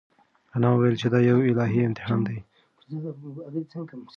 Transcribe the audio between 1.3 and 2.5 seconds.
الهي امتحان دی.